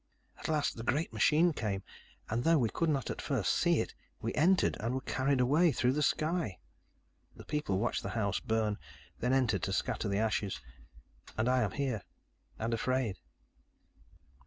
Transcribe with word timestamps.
At 0.39 0.47
last, 0.47 0.77
the 0.77 0.83
great 0.83 1.13
machine 1.13 1.53
came, 1.53 1.83
and 2.27 2.43
though 2.43 2.57
we 2.57 2.69
could 2.71 2.89
not 2.89 3.11
at 3.11 3.21
first 3.21 3.53
see 3.53 3.81
it, 3.81 3.93
we 4.19 4.33
entered 4.33 4.75
and 4.79 4.95
were 4.95 5.01
carried 5.01 5.39
away 5.39 5.71
through 5.71 5.93
the 5.93 6.01
sky. 6.01 6.57
"The 7.35 7.45
people 7.45 7.77
watched 7.77 8.01
the 8.01 8.09
house 8.17 8.39
burn, 8.39 8.79
then 9.19 9.31
entered, 9.31 9.61
to 9.61 9.71
scatter 9.71 10.07
the 10.09 10.17
ashes. 10.17 10.59
"And 11.37 11.47
I 11.47 11.61
am 11.61 11.73
here, 11.73 12.01
and 12.57 12.73
afraid." 12.73 13.19